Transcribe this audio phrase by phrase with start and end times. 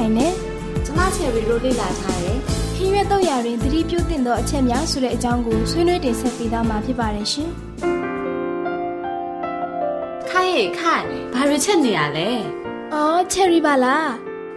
[0.00, 0.28] ခိုင်နေ
[0.84, 2.38] ကျမချယ်ရီတို့လေ့လာထားတယ်
[2.76, 7.50] ခင်းရွက်တော့ရရင်သတိပြုသင့်သောအချက်များဆိုတဲ့အကြောင်းကိုဆွေးနွေးတင်ဆက်ပေးသွားမှာဖြစ်ပါတယ်ရှင်
[10.30, 12.28] ခိုင်ခိုင်ဘာရချက်နေရလဲ
[12.94, 14.08] အော်ချယ်ရီပါလား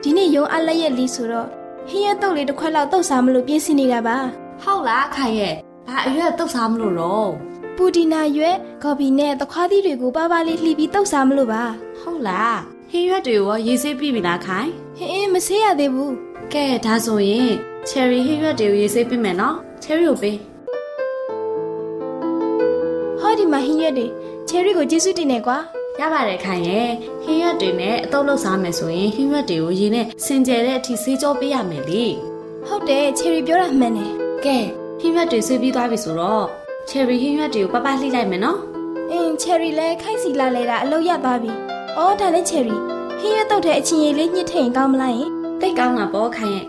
[0.04, 1.48] ဒီနေ့ရုံအလက်ရက်လီဆိုတော့
[1.90, 4.18] ဟင်းရက်တုတ်လေးတစ်ခွက်လောက်တုတ်စားမလို့ပြင်ဆင်နေတာပါ
[4.64, 5.56] ဟုတ်လားခိုင်ရဲ့
[5.88, 7.32] ဘာအရွက်တုတ်စားမလို့တော့
[7.78, 11.64] ပူဒီနာရွက်ကော်ဖီနဲ့သခွားသီးတွေကိုပါပါလေးလှီပြီးတုတ်စားမလို့ပါ
[12.00, 12.58] ဟုတ်လား
[12.92, 14.70] ဟင်းရွက်တွေရောရေးဆေးပြီးပြီလားခိုင်
[15.10, 16.14] ဟင်းမဆေးရသေးဘူး
[16.54, 17.54] ကဲဒါဆိုရင်
[17.88, 20.38] ချယ်ရီဟင်းရွက်တွေကိုရေးဆေးပြီးမယ်နော်ချယ်ရီကိုပေး
[23.20, 24.08] ဟောဒီမှာဟင်းရွက်တွေ
[24.50, 25.58] ချယ်ရီကိုကျေးဇူးတင်နေကွာ
[26.00, 26.90] ရပါတယ်ခိုင်ရဲ့
[27.24, 32.06] ဟင်းရွက်တွေနဲ့အတုပ်လုပ်စားမယ်ဆိုရင်ဟင်းရွက်တွေကိုရေနဲ့စင်ကြယ်တဲ့အထိဆေးကြောပေးရမယ်လေ
[32.68, 34.12] ဟုတ်တယ်ချယ်ရီပြောတာမှန်တယ်
[34.46, 34.58] ကဲ
[35.00, 36.46] ဟင်းရွက်တွေဆွေးပြီးသွားပြီဆိုတော့
[36.90, 38.60] ချယ်ရီဟင်းရွက်တွေကိုပပလှိလိုက်မယ်နော်
[39.12, 41.52] အင်းချယ်ရီလည်းခိုက်စီလာလဲတာအလုပ်ရသွားပြီ
[41.98, 42.78] အော်ဒါနဲ့ချယ်ရီ
[43.24, 45.30] ဟင်းရွက်တုတ်တဲ့အချင်းရည်လေးညှစ်ထည့်ရင်ကောင်းမလားယင်
[45.62, 46.66] တိတ်ကောင်းတာပေါ့ခိုင်ရဲ့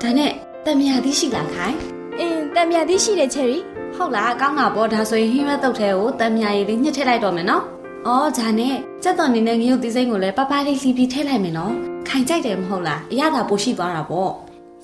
[0.00, 0.32] ဒါနဲ့
[0.64, 1.76] တံမြာသီးရှိလားခိုင်
[2.18, 3.58] အင်းတံမြာသီးရှိတယ်ချယ်ရီ
[3.96, 7.62] ဟုတ်လားကောင်းတာပေါ့ဒါဆိုရင်ဟင်းရွက်တုတ်ထဲကိုတံမြာရည်လေးညှစ်ထည့်လိုက်တော့မယ်နော်
[8.06, 11.74] အော်ဂျာနဲ့စက်တော်နေနဲ့ငရုတ်သီးစိမ့်ကိုလည်းပပလေးလှီးပြီးထည့်လိုက်မယ်နော်
[12.08, 14.30] ခိုင်ကြိုက်တယ်မဟုတ်လားအရသာပိုရှိသွားတာပေါ့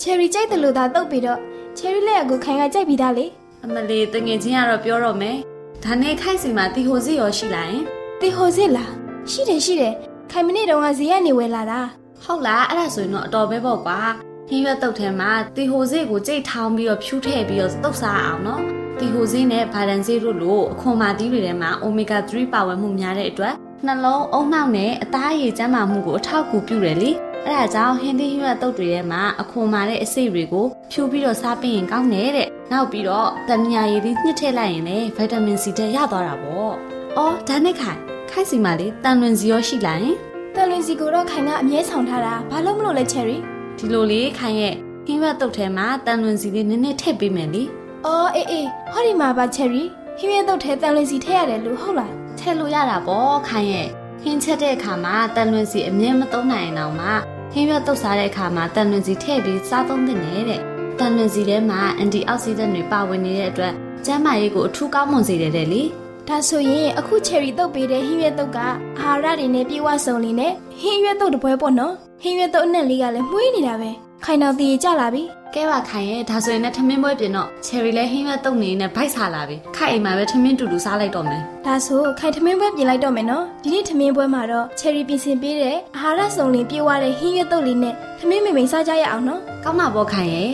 [0.00, 1.38] ချယ်ရီကြိုက်တယ်လို့သာတုတ်ပြီးတော့
[1.78, 3.26] ချယ်ရီလက်အကူခိုင်ကကြိုက်ပြီးသားလေ
[3.64, 5.36] အမလီတငယ်ချင်းကတော့ပြောတော့မယ်
[5.84, 7.84] ဒါနဲ့ခိုင်စီမှာတီဟိုစစ်ရောရှိလာရင်
[8.20, 9.94] တီဟိုစစ်လား ရှိတယ်ရှိတယ်
[10.30, 11.80] ခိုင်မနေ့တုန်းကဈေးကနေဝယ်လာတာ
[12.24, 14.00] ဟုတ်လားအဲ့ဒါဆိုရင်တော့အတော်ပဲပေါ့ကွာ
[14.48, 18.62] ဟင်းရွက်တုတ်ထဲမှာတီဟိုစစ်ကိုကြိတ်ထောင်းပြီးတော့ဖြူးထည့်ပြီးတော့တုတ်စားအောင်နော်
[18.98, 23.54] တီဟိုစစ်နဲ့ဗာဒန်စစ်တို့လိုအခွန်မာသီးတွေထဲမှာအိုမီဂါ3ပါဝင်မှုများတဲ့အတွက်
[23.86, 27.10] နှလုံးအုံနောက်နဲ့အသားရည်ကျန်းမာမှုကိုအထောက်အကူပြုတယ်လေ
[27.46, 36.74] အဲဒါကြောင့်ဟင်းသီးဟင်းရွက်တုပ်တွေထဲမှာအခွန်မာတဲ့အစိတ်တွေကိုဖြူပြီးတော့စားပင်ရင်ကောင်းတယ်တဲ့နောက်ပြီးတော့တမယာရည်သီးညှစ်ထည့်လိုက်ရင်လည်းဗီတာမင်စီတွေရသွားတာပေါ့
[37.16, 38.00] အော်ဒါနဲ့ခိုင်
[38.30, 40.16] ခိုင်စီမလေးတန်လွင်စီရောရှိလာရင်
[40.54, 43.36] တန်လွင်စီကိုတော့ခိုင်ကအမြဲဆောင်ထားတာဘာလို့မလို့လဲချယ်ရီ
[43.78, 44.74] ဒီလိုလေးခိုင်ရဲ့
[45.06, 47.62] ဟင်းရွက်တုပ်ထဲမှာတန်လွင်စီလေးနည်းနည်းထည့်ပေးမယ်လေ
[48.06, 49.84] အော်အေးအေးဟောဒီမှာပါချယ်ရီ
[50.18, 53.88] ဟင်းရွက်တုပ်ထဲတန်လွင်စီထည့်ရတယ်လို့ဟုတ်လားထည့်လို့ရတာပေါ့ခိုင်ရဲ့
[54.22, 57.08] ဟင်းချက်တဲ့အခါမှာတန်လွင်စီအမြဲမသုံးနိုင်အောင်တော့မှ
[57.52, 60.60] ဟင်းရွက်တုပ်စားတဲ့အခါမှာတန်လွင်စီထည့်ပြီးစားသုံးသင့်တယ်တဲ့
[60.98, 63.74] တန်လွင်စီထဲမှာအန်တီအောက်ဆီဒန့်တွေပါဝင်နေတဲ့အတွက်
[64.06, 65.82] ကျန်းမာရေးကိုအထူးကောင်းမွန်စေတယ်တဲ့လေ
[66.30, 68.58] ဒါဆိုရင်အခုချယ်ရီတုတ်ပေးတဲ့ဟင်းရွက်တုတ်က
[69.00, 73.90] အာဟာရတွေနဲ့ပြည့်ဝစုံလင်နဲ့ဟင်းရွက်တုတ်တစ်ပွဲပေါ့နော်ဟင်းရွက်တုတ်အနက်လေးကလည်းမှုေးနေတာပဲ
[74.24, 75.22] ခိုင်တော်တည်ကြလာပြီ
[75.54, 90.52] ကဲပါခိုင်ရဲ့ဒါဆိုရင်လည်းထမင်းပွဲပြင်တော့ချယ်ရီလည်းဟင်းရွက်တုတ်နေနဲ့ဗိုက်စားလာပြီခိုင်အိမ်မှာပဲထမင်းတူတူစားလိုက်တော့မယ်ဒါဆိုခိုင်ထမင်းပွဲပြင်လိုက်တော့မယ်နော်ဒီနေ့ထမင်းပွဲမှာတော့ချယ်ရီပြင်ဆင်ပေးတဲ့အာဟာရစုံလင်ပြည့်ဝတဲ့ဟင်းရွက်တုတ်လေးနဲ့ထမင်းမိမိန်စားကြရအောင်နော်ကောင်းပါပေါ့ခိုင်ရဲ့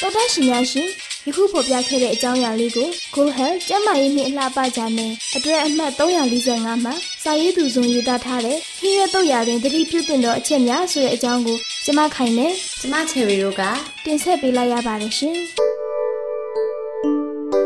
[0.00, 0.90] တော်တရှင်များရှင်
[1.28, 13.62] ယခုဖော်ပြခဲ့တဲ့အကြောင်းအရာလေးကို Go Health ကျန်းမာရေးနှင့်အလှပကြမယ်အတွက်အမှတ်345မှာစာရေးသူဇုံရေးသားထားတဲ့ဟင်းရွက်တုတ်ရာတွင်တတိပြုတင်သောအချက်များဆိုတဲ့အကြောင်းကိုကျမခိုင်နဲ့ကျမချယ်ရီတို့က
[14.04, 15.36] တင်ဆက်ပေးလိုက်ရပါတယ်ရှင်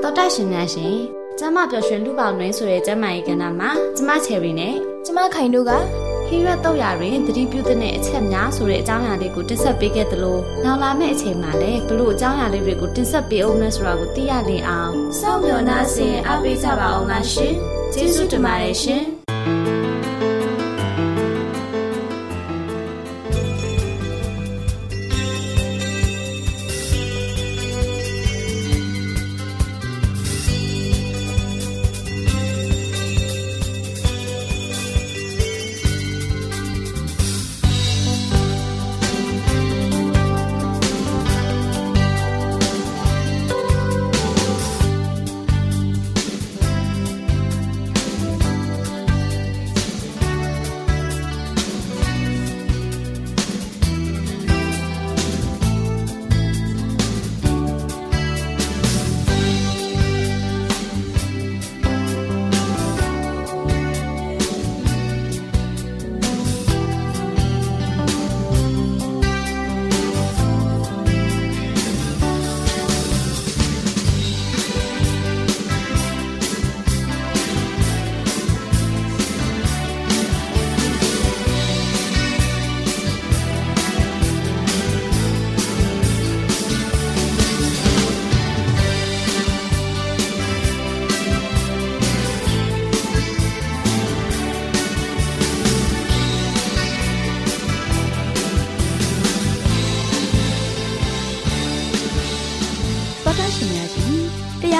[0.02, 0.94] တော်တရှင်များရှင်
[1.38, 4.74] ကျမပျော်ရွှင်လူပေါင်းတွင်ဆိုတဲ့ကျမရဲ့ကဏ္ဍမှာကျမချယ်ရီနဲ့
[5.04, 5.72] ကျမခိုင်တို့က
[6.30, 17.54] ဟင်းရွက်တုတ်ရာတွင်သတိပြုတဲ့အချက်များဆိုတဲ့အကြောင်းအရာလေးကိုတင်ဆက်ပေးခဲ့သလိုနောက်လာမယ့်အချိန်မှာလည်းဘလို့အကြောင်းအရာလေးတွေကိုတင်ဆက်ပေးအောင်လဲဆိုတာကိုသိရလင်အောင်စောင့်မျှော်နှားဆင်အားပေးကြပါအောင်လားရှင်
[17.92, 19.02] ကျေးဇူးတင်ပါတယ်ရှင်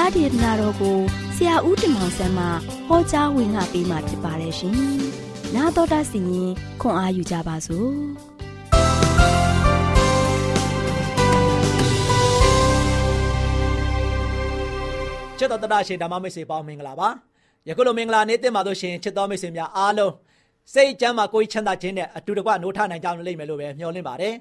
[0.00, 0.98] ားဒေသနာတော်ကို
[1.36, 2.46] ဆရာဦးတင်မောင်ဆန်းမှ
[2.88, 4.74] ဟောကြားဝင်ငါပေးมาဖြစ်ပါတယ်ရှင်။
[5.54, 7.92] 나တော်တာစီရင်ခွန်အားယူကြပါစို့။
[15.38, 17.08] ချစ်တော်တရရှင်ဓမ္မမိတ်ဆွေပေါင်းမင်္ဂလာပါ
[17.68, 20.12] ယခုလိုမင်္ဂလာနေ့တင်ပါလို့ရှင်ချစ်တော်မိတ်ဆွေများအားလုံး
[20.74, 24.34] စိတ်ချမ်းသာကိုယ်ချမ်းသာခြင်းနဲ့အတူတကွနိုးထနိုင်ကြလိမ့်မယ်လို့ပဲမျှော်လင့်ပါတယ်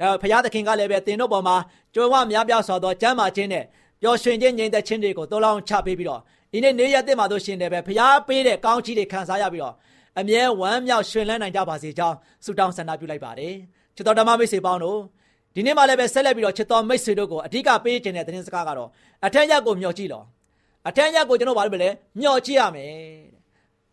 [0.00, 1.56] ဒါဘုရားသခင်ကလည်းပဲတင်တို့ပေါ်မှာ
[1.94, 3.64] ကြွယ်ဝများပြားစွာသောချမ်းသာခြင်းနဲ့
[4.01, 6.21] ပျော်ရွှင်ခြင်းငြိမ်သက်ခြင်းတွေကိုတိုးလောင်းချပေးပြီးတော့
[6.51, 9.75] ဒီနေ့နေ့ရက်တင်ပါလို့ရှင်လည်းပဲဘုရားပေးတဲ့ကောင်းချီးတွေခံစားရပြီးတော့
[10.19, 12.15] အမြဲဝမ်းမြောက်ရွှင်လန်းနိုင်ကြပါစေကြောင်း
[12.45, 13.53] ဆုတောင်းဆန္ဒပြုလိုက်ပါတယ်
[13.95, 14.99] ချစ်တော်ဓမ္မမိတ်ဆွေပေါင်းတို့
[15.55, 18.89] ဒီနေ့မှလည်းပဲဆက်လက်ပြီးတော့ချစ်တော်မိတ်ဆွေတို့ကိုအဓိကပေးခြင်းတဲ့သတင်းစကားကတော့
[19.25, 20.25] အထက်ရက်ကိုမျှော်ကြည့်တော့
[20.87, 21.89] အထက်ရက်ကိုကျွန်တော်ဘာလို့မလဲ
[22.19, 23.01] မျှော်ကြည့်ရမယ်တဲ့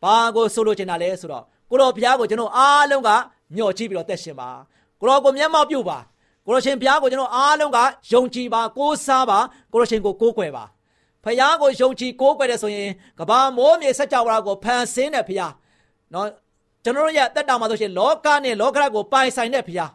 [0.02, 3.10] ။ဘာကိုဆိုလိုချင်တာလဲဆိုတော့ကိုတော်ဘုရားကိုကျွန်တော်အားလုံးက
[3.54, 4.50] မျှော်ကြည့်ပြီးတော့တက်ရှင်ပါ။
[5.00, 5.98] ကိုတော်ကိုမျက်မှောက်ပြုပါ။
[6.46, 7.78] ကိုတော်ရှင်ဘုရားကိုကျွန်တော်အားလုံးက
[8.12, 9.38] ယုံကြည်ပါကိုးစားပါ
[9.72, 10.64] ကိုတော်ရှင်ကိုကိုးကွယ်ပါ။
[11.24, 15.52] ဘုရားကိုယုံကြည်ကိုးကွယ်တဲ့ဆိုရင်ကဘာမိုးမြေစัจ java ကိုဖန်ဆင်းတဲ့ဘုရား
[16.14, 16.26] နော်
[16.84, 19.90] ကျွန်တော်တို့ရဲ့တက်တာမှာဆိုရှင်လောကနဲ့လောကရကိုပိုင်ဆိုင်တဲ့ဘုရား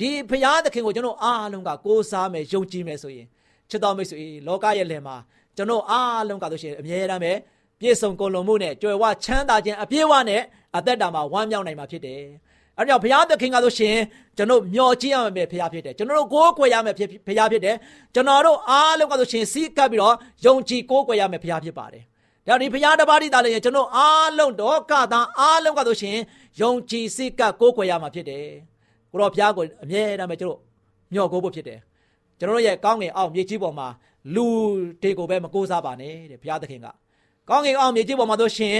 [0.00, 3.26] ဒီဘုရားသခင်ကိုကျွန်တော်အားလုံးကကိုးစားမယ်ယုံကြည်မယ်ဆိုရင်
[3.70, 5.16] ချစ်တော်မိတ်ဆွေလောကရဲ့လယ်မှာ
[5.56, 7.32] ကျွန်တော်အားလုံးကဆိုရှင်အမြဲတမ်းပဲ
[7.80, 10.42] ပြည့်စုံကုန်လုံးမှုနဲ့ကြွယ်ဝချမ်းသာခြင်းအပြည့်အဝနဲ့
[10.76, 12.22] အသက်တာမှာဝမ်းမြောက်နိုင်မှာဖြစ်တယ်။
[12.78, 13.96] အဲဒါကြောင့်ဘုရားသခင်ကဆိုရှင်
[14.36, 16.94] ကျွန်တော်မျှော်ကြည့်ရမယ်ဘုရားဖြစ်တယ်။ကျွန်တော်တို့ကိုးကွယ်ရမယ်
[17.26, 17.76] ဘုရားဖြစ်တယ်။
[18.14, 20.14] ကျွန်တော်တို့အားလုံးကဆိုရှင်စီးကပ်ပြီးတော့
[20.46, 22.02] ယုံကြည်ကိုးကွယ်ရမယ်ဘုရားဖြစ်ပါတယ်။
[22.46, 26.16] ဒါဒီဘုရားတပါးတိသားလည်းကျွန်တော်အားလုံးတော့ကသာအားလုံးကဆိုရှင်
[26.60, 28.44] ယုံကြည်စိတ်ကပ်ကိုးကွယ်ရမှာဖြစ်တယ်။
[29.10, 30.60] ကိုတော့ဘုရားကိုအမြဲတမ်းပဲကျွန်တော်
[31.12, 31.78] မျှော်ကိုးဖို့ဖြစ်တယ်။
[32.38, 33.88] ကျွန်တော်တို့ရဲ့ကောင်းငင်အောင်မြေကြီးပေါ်မှာ
[34.34, 34.46] လူ
[35.02, 36.86] တွေကိုပဲမကိုးစားပါနဲ့တဲ့ဘုရားသခင်က
[37.48, 38.76] ကောင်းငင်အောင်မြေကြီးပေါ်မှာဆိုရှင်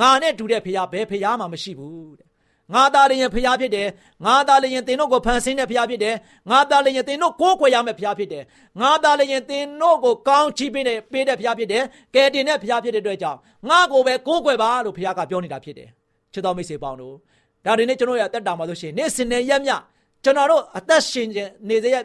[0.00, 2.27] ငါနဲ့တူတဲ့ဘုရားဘယ်ဘုရားမှမရှိဘူးတဲ့
[2.74, 3.88] ငါသားလည်းရင်ဘုရားဖြစ်တယ်
[4.26, 6.14] ငါသားလည်းရင်သင်တို့ကိုဖန်ဆင်းတဲ့ဘုရားဖြစ်တယ်
[6.50, 8.44] ငါသားလည်းရင်သင်တို့ကိုးကွယ်ရမယ့်ဘုရားဖြစ်တယ်
[8.80, 11.84] ငါသားလည်းရင်သင်တို့ကိုကောင်းချီးပေးတဲ့ပေးတဲ့ဘုရားဖြစ်တယ်
[12.14, 15.88] ကယ်တင်တဲ့ဘုရားဖြစ်တဲ့အတွက်ကြောင့်ငါကိုပဲကိုးကွယ်ပါလို့ဘုရားကပြောနေတာဖြစ်တယ်
[16.32, 17.14] ချစ်တော်မိတ်ဆွေပေါင်းတို့
[17.64, 19.72] ဒါတွေနဲ့ကျွန်တော်ရအသက်တာမှာဆိုရှင်နေ့စဉ်နဲ့ရက်မြ
[20.24, 21.26] ကျွန်တော်တို့အသက်ရှင်
[21.68, 21.96] နေစေရ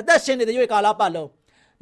[0.00, 1.28] အသက်ရှင်နေတဲ့ရွေးကာလပတ်လုံး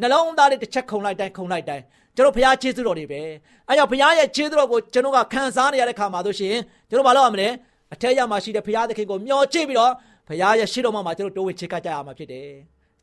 [0.01, 1.85] နှလုံးသားလေးတစ်ချက်ခုံလိုက်တိုင်းခုံလိုက်တိုင်း
[2.17, 3.21] ကျွန်တော်ဘုရားကျေးဇူးတော်တွေပဲ
[3.69, 6.57] အဲကြောင့်ဘုရားရဲ့ကျေးဇူးတော်ကိုကျွန်တော်ကခံစားနေရတဲ့ခါမှာဆိုရှင်
[6.89, 7.49] ကျွန်တော်ဘာလုပ်ရမလဲ
[7.93, 9.93] အထက်ရမှာရှိတဲ့ဘုရားသခင်ကိုမျှော်ကြည့်ပြီးတော့
[10.29, 12.49] ဘုရားရဲ့ရှေ့တော်မှာကျွန်တော်တိုးဝင်ချစ်ကကြရမှာဖြစ်တယ်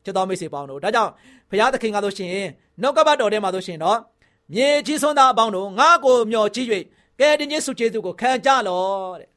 [0.04, 1.10] ချစ်တော်မိတ်ဆွေပေါင်းတို့ဒါကြောင့်
[1.50, 2.30] ဘုရားသခင်ကဆိုရှင်
[2.82, 3.98] နှုတ်ကပတ်တော်ထဲမှာဆိုရှင်တော့
[4.54, 6.68] မြေကြီးစွန်းသားအပေါင်းတို့ငါ့ကိုမျှော်ကြည့်၍
[7.20, 8.84] ကဲတင်ချင်းစုကျေးဇူးကိုခံကြလော
[9.20, 9.30] တဲ့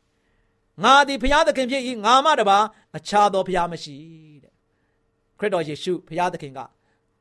[0.83, 2.57] ငါသည်ဘုရားသခင်ဖြစ်၏ငါမှတပါ
[2.97, 3.95] အခြားသောဘုရားမရှိ
[4.43, 4.51] တဲ့
[5.39, 6.59] ခရစ်တော်ယေရှုဘုရားသခင်က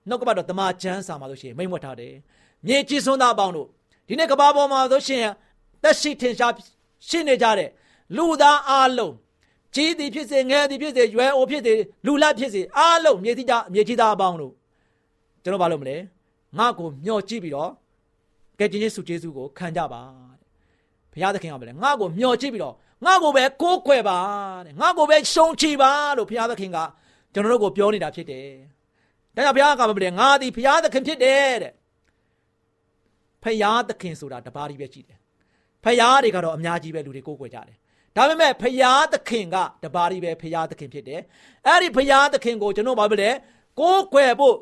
[0.09, 2.15] နှုတ်ကပတ်တော်တမန်ကျမ်းစာမှာဆိုရှင်မိန့်မွတ်ထားတယ်
[2.67, 3.69] မြေကြီးစွန်းသားအပေါင်းတို့
[4.09, 5.25] ဒီနေ့ကဘာပေါ်မှာဆိုရှင်
[5.83, 6.53] သက်ရှိထင်ရှား
[7.09, 7.71] ရှိနေကြတဲ့
[8.17, 9.15] လူသားအလုံး
[9.75, 11.75] ကြီးသည်ဖြစ်စေငယ်သည်ဖြစ်စေရွယ်အိုဖြစ်စေ
[12.07, 14.53] လူလတ်ဖြစ်စေအားလုံးမြေကြီးသားမြေကြီးသားအပေါင်းတို့
[15.43, 15.97] ကျွန်တော်ဘာလုပ်မလဲ
[16.59, 17.71] ငါ့ကိုမျှော်ကြည့်ပြီးတော့
[18.59, 20.01] ကဲတင်ယေရှုကျေးဇူးကိုခံကြပါ
[20.41, 20.49] တဲ့
[21.13, 24.19] ဘုရားသခင်ကပြောတယ်ငါ့ကိုမျှော်ကြည့်ပြီးတော့ငါ့ကိုပဲကိုးကွယ်ပါ
[24.67, 26.79] တဲ့ငါ့ကိုပဲရှုံချပါလို့ဘုရားသခင်က
[27.33, 28.47] ကျွန်တော်တို့ကိုပြောနေတာဖြစ်တယ်
[29.35, 31.73] ဒါကြောင့်ဘုရားကပြောတယ်ငါသည်ဘုရားသခင်ဖြစ်တယ်တဲ့
[33.43, 35.19] ဖယားသခင်ဆိုတာတပါးကြီးပဲရှိတယ်
[35.85, 37.77] ဖယားတွေကတော့အများကြီးပဲလူတွေကိုးကွယ်ကြတယ်
[38.17, 41.21] ဒါပေမဲ့ဖယားသခင်ကတပါးကြီးပဲဖယားသခင်ဖြစ်တယ်
[41.67, 43.31] အဲ့ဒီဖယားသခင်ကိုကျွန်တော်ဘာဖြစ်လဲ
[43.81, 44.55] ကိုးကွယ်ဖို့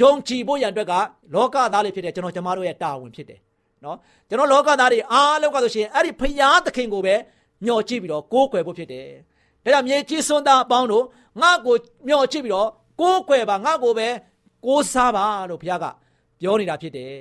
[0.00, 0.94] ဂျုံချီဖို့ရန်အတွက်က
[1.34, 3.40] လောကသားလေးဖြစ်တယ်ကျွန်တော်ကျမတို့ရဲ့တာဝန်ဖြစ်တယ်
[3.84, 3.96] နော်
[4.28, 7.14] ကျွန်တော်လောကသားတွေအားလုံးကဆိုရှင်အဲ့ဒီဖယားသခင်ကိုပဲ
[7.64, 9.08] မျှော်ကြည့်ပြီးတော့ကိုးကွယ်ဖို့ဖြစ်တယ်
[9.64, 11.04] ဒါကြောင့်မြေကြီးစွန်းသားအပေါင်းတို့
[11.42, 12.68] ငါ့ကိုမျှော်ကြည့်ပြီးတော့
[13.00, 14.08] ကိုးကွယ်ပါငါ့ကိုပဲ
[14.66, 15.86] ကိုးစားပါလို့ဘုရားက
[16.40, 17.14] ပြောနေတာဖြစ်တယ်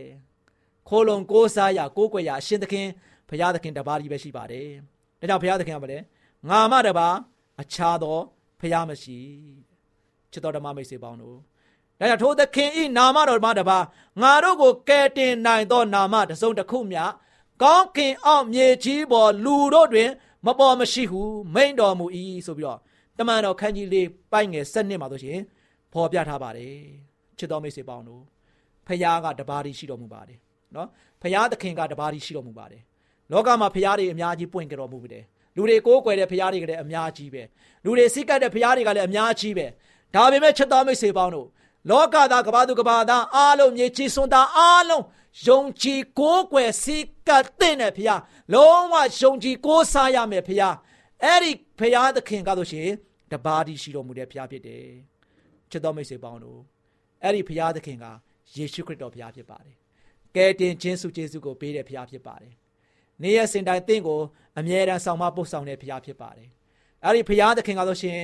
[0.89, 2.87] ခိုးလုံကိုးစားရကိုးကွယ်ရအရှင်သခင်
[3.29, 4.94] ဘုရားသခင်တပါးကြီးပဲရှိပါတယ်
[5.25, 6.03] ဒါကြောင့်ဘုရားသခင်ကလည်း
[6.49, 7.07] ငါမတပါ
[7.61, 8.17] အခြားသော
[8.59, 9.17] ဘုရားမရှိ
[10.31, 11.37] ချစ်တော်ဓမ္မမိတ်ဆွေပေါင်းတို့
[11.99, 13.77] ဒါကြောင့်ထိုသခင်ဤနာမတော်မှာတပါ
[14.21, 17.03] ငါတို့ကိုကယ်တင်နိုင်သောနာမတစ်စုံတစ်ခုမျှ
[17.61, 20.09] ကောင်းခင်အောင်မြေကြီးပေါ်လူတို့တွင်
[20.45, 21.21] မပေါ်မရှိဟု
[21.55, 22.05] မိန်တော်မူ၏
[22.45, 22.79] ဆိုပြီးတော့
[23.17, 25.39] တမန်တော်ခန်းကြီးလေးပိုက်ငယ်7နှစ်မှာဆိုရှင်
[25.93, 26.75] ဖော်ပြထားပါတယ်
[27.37, 28.23] ချစ်တော်မိတ်ဆွေပေါင်းတို့
[28.87, 30.39] ဖခင်ကတပါးတည်းရှိတော်မူပါတယ်
[30.75, 30.87] နော်
[31.21, 32.81] ဖခင်သခင်ကတပါးတည်းရှိတော်မူပါတယ်
[33.31, 35.23] လောကမှာဖခင်တွေအများကြီးပွင့်ကြတော်မူပြီတယ်
[35.55, 37.43] လူတွေကိုးကွယ်တဲ့ဖခင်တွေကလည်းအများကြီးပဲ
[37.83, 39.65] လူတွေစိတ်ကပ်တဲ့ဖခင်တွေကလည်းအများကြီးပဲ
[40.15, 41.47] ဒါပေမဲ့ချစ်တော်မိတ်ဆွေပေါင်းတို့
[41.89, 45.03] လောကသားကဘာသူကဘာသားအားလုံးမြေကြီးစွန်းသားအားလုံး
[45.47, 48.19] ယုံကြည်ကိုးကွယ်စိတ်ကပ်တဲ့ဖခင်
[48.53, 50.75] လုံးဝယုံကြည်ကိုးစားရမယ်ဖခင်
[51.23, 52.89] အဲ့ဒီဖခင်သခင်ကဆိုရှင်
[53.31, 54.85] တပါးတည်းရှိတော်မူတဲ့ဖခင်ဖြစ်တယ်
[55.71, 56.59] ချစ်တော်မိတ်ဆွေပေါင်းတို့
[57.23, 58.05] အဲ့ဒီဖခင်သခင်က
[58.55, 59.75] ယေရှုခရစ်တော်ဖခင်ဖြစ်ပါတယ်
[60.35, 62.53] ကယ်တင်ခြင်းစုကျေးဇူးကိုပေးတဲ့ဖခင်ဖြစ်ပါတယ်
[63.21, 64.19] နေ့ရက်စင်တိုင်းတင့်ကို
[64.57, 66.49] အမြဲတမ်းဆောင်မပို့ဆောင်တဲ့ဖခင်ဖြစ်ပါတယ်
[67.03, 68.19] အဲ့ဒီဖခင်သခင်ကဆိုရှင်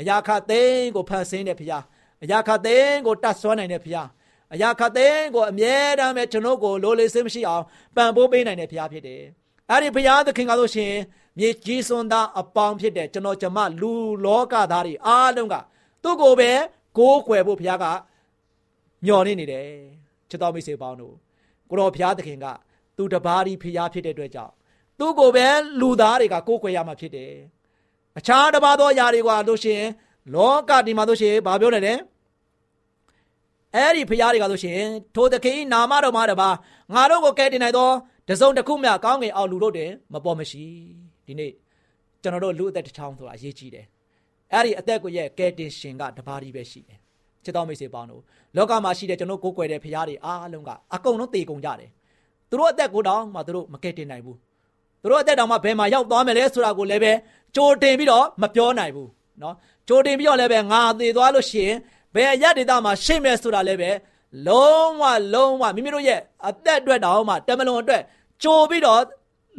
[0.00, 1.82] အရာခသိန်းကိုဖန်ဆင်းတဲ့ဖခင်
[2.22, 4.06] အရာခသိန်းကိုတတ်ဆွမ်းနိုင်တဲ့ဖခင်
[4.54, 7.64] အရာခသိန်းကိုအမြဲတမ်းပဲကျွန်တော်ကိုလိုလေစင်းမရှိအောင်
[7.96, 9.22] ပံ့ပိုးပေးနိုင်တဲ့ဖခင်ဖြစ်တယ်
[9.70, 10.92] အဲ့ဒီဖခင်သခင်ကဆိုရှင်
[11.38, 13.92] မြေကြီးစွန်းသားအပေါင်းဖြစ်တဲ့ကျွန်တော်ကျမလူ
[14.24, 15.54] လောကသားတွေအားလုံးက
[16.02, 16.50] သူ့ကိုပဲ
[16.98, 17.84] ကိုးကွယ်ဖို့ဖခင်က
[19.06, 19.66] ညှော်နေနေတယ်
[20.30, 21.14] ချစ်တော်မိတ်ဆွေပေါင်းတို့
[21.68, 22.46] ကိုတော်ဖခင်သခင်က
[22.96, 24.52] သူတပါးဒီဖျားဖြစ်တဲ့အတွက်ကြောင့်
[24.98, 25.46] သူ့ကိုပဲ
[25.80, 27.32] လူသားတွေကကိုးကွယ်ရမှာဖြစ်တယ်။
[28.18, 29.90] အခြားတစ်ပါးသောຢာတွေကလို့ရှိရင်
[30.34, 31.94] လောကဒီမှာလို့ရှိရင်ဘာပြောနေလဲ။
[33.74, 36.54] အဲ့ဒီဖျားတွေကလို့ရှိရင်ထိုသခင်နာမတော်မှာတပါး
[36.94, 37.90] ငါတို့ကိုကယ်တင်နိုင်သော
[38.28, 40.64] တစုံတစ်ခုမျှကောင်းငင်အောင်လူတို့တင်မပေါ်မရှိ
[41.26, 41.52] ဒီနေ့
[42.22, 43.86] ကျွန်တော်တို့လူအသက်တစ်ချောင်းဆိုတာအရေးကြီးတယ်။
[44.52, 46.98] အဲ့ဒီအသက်ကိုရဲ့ကယ်တင်ရှင်ကတပါးဒီပဲရှိတယ်။
[47.44, 48.22] ချစ်တော်မိတ်ဆွေပေါင်းတို့
[48.56, 51.90] လောကမှာရှိတဲ့ကျွန်တော်ကိုးကွယ်တဲ့ဖျားတွေအားလုံးကအကုန်လုံးတည်ကုန်ကြတယ်။
[52.54, 54.38] သူတို့အသက်ကိုတောင်မှသူတို့မကယ်တင်နိုင်ဘူး
[55.02, 57.12] သူတို့အသက်တောင်မှဘယ်မှာရောက်သွားမယ်လဲဆိုတာကိုလည်းပဲ
[57.54, 59.08] ကြိုတင်ပြီးတော့မပြောနိုင်ဘူး
[59.42, 59.54] နော်
[59.88, 61.76] ကြိုတင်ပြီးတော့လည်းပဲငါသေသွားလို့ရှိရင်
[62.14, 63.90] ဘယ်ရဒေတာမှာရှိမယ်ဆိုတာလည်းပဲ
[64.46, 65.02] လုံးဝ
[65.34, 68.02] လုံးဝမိမိတို့ရဲ့အသက်အတွက်တောင်မှတမလွန်အတွက်
[68.42, 69.00] ကြိုပြီးတော့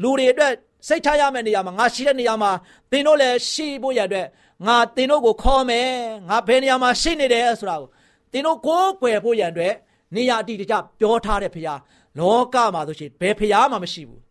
[0.01, 0.51] လူတွေအတွက်
[0.87, 2.51] စိတ်ထားရမယ့်နေရာမှာငါရှိတဲ့နေရာမှာ
[2.91, 4.25] သင်တို့လည်းရှိဖို့ရတဲ့
[4.67, 5.89] ငါသင်တို့ကိုခေါ်မယ်
[6.29, 7.89] ငါဘယ်နေရာမှာရှိနေတယ်ဆိုတာကို
[8.31, 9.73] သင်တို့ကိုယ်ွယ်ဖို့ရတဲ့
[10.15, 11.79] နေရာအတိအကျပြောထားတဲ့ဖခင်
[12.19, 14.21] လောကမှာဆိုရှင်ဘယ်ဖျားမှမရှိဘူး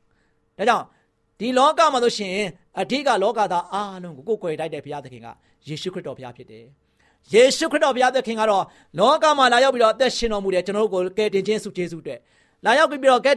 [0.58, 0.84] ဒါကြောင့်
[1.40, 2.34] ဒီလောကမှာဆိုရှင်
[2.80, 5.28] အဓိကလောကသားအားလုံးကိုကိုယ်ကိုယ်တိုက်တဲ့ဘုရားသခင်က
[5.68, 6.64] ယေရှုခရစ်တော်ဘုရားဖြစ်တယ်
[7.32, 8.64] ယေရှုခရစ်တော်ဘုရားသခင်ကတော့
[8.98, 12.20] လောကမှာလာရောက်ပြီးတော့အသက်ရှင်တော်မူတယ်ကျွန်တော်တို့ကိုကယ်တင်ခြင်းဆုကျေးဇူးအတွက်
[12.64, 13.36] လာရောက်ပြီးတော့ကယ်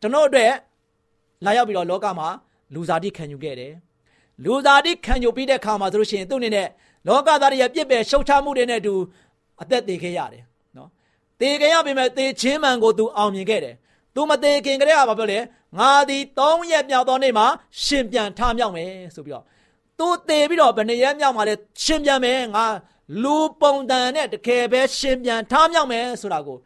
[0.00, 0.52] ကျွန်တော်တို့အတွက်
[1.46, 2.28] လာရောက်ပြီးတော့လောကမှာ
[2.74, 3.72] လူစားတိခံယူခဲ့တယ်
[4.44, 6.68] လူစားတိခံယူပြီးတဲ့အခါမှာဆိုလို့ရှိရင်သူ့အနေနဲ့
[7.08, 8.94] လောကသားတွေရဲ့ပြစ်ပယ်ရှုတ်ချမှုတွေနဲ့အတူ
[9.62, 10.42] အသက်တည်ခဲ့ရတယ်
[11.40, 13.74] တေခင်ရပေမဲ့တေချင်းမှန်ကိုသူအောင်မြင်ခဲ့တယ်။
[14.14, 15.38] तू မတေခင်ကလေးကဘာပြောလဲ။
[15.78, 17.46] ငါသည်၃ရက်မြောက်သောနေ့မှာ
[17.82, 19.44] ရှင်ပြန်ထမြောက်မယ်ဆိုပြီးတော့
[19.98, 21.54] तू တေပြီးတော့ဘယ်နှစ်ရက်မြောက်မှာလဲ
[21.84, 22.66] ရှင်ပြန်မယ်ငါ
[23.22, 26.58] လူပုံတန်နဲ့တကယ်ပဲရှင်ပြန်ထမြောက်မယ်ဆိုတာကို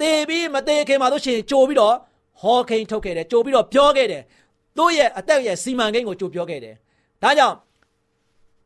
[0.00, 1.94] တေပြီးမတေခင်မှာတို့ရှင်ကြိုပြီးတော့
[2.40, 4.22] ဟောခိန်ထုတ်ခဲ့တယ်ကြိုပြီးတော့ပြောခဲ့တယ်။
[4.76, 6.74] သူ့ရဲ့အသက်ရဲ့စီမံကိန်းကိုကြိုပြောခဲ့တယ်။
[7.22, 7.56] ဒါကြောင့်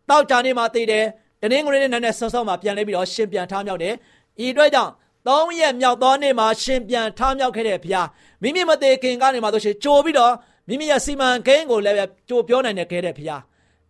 [0.09, 1.05] တောက်ကြနေမှာတေတယ်
[1.43, 3.95] တနင်္ဂနွေနေ့နဲ့ဆော့ဆော့မှာပြန်လဲပြီးတော့ရှင်ပြန်ထမြောက်တယ်။
[4.45, 4.93] ဤအတွက်ကြောင့်
[5.29, 8.09] သုံးရက်မြောက်သောနေ့မှာရှင်ပြန်ထမြောက်ခဲ့တဲ့ဘုရား
[8.43, 10.33] မိမိမသေးခင်ကနေမှဆိုရှင်ကြိုပြီးတော့
[10.69, 11.97] မိမိရဲ့စီမံကိန်းကိုလည်း
[12.29, 13.43] ကြိုပြောနိုင်တဲ့ခဲ့တဲ့ဘုရား